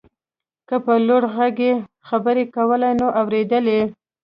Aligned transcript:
که 0.67 0.75
په 0.85 0.93
لوړ 1.07 1.23
غږ 1.35 1.57
يې 1.67 1.73
خبرې 2.07 2.43
کولای 2.55 2.93
نو 3.01 3.07
اورېده 3.19 3.59
يې. 3.75 3.81